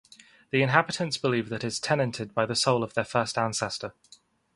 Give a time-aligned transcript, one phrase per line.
[0.49, 3.93] The inhabitants believe that it is tenanted by the soul of their first ancestor.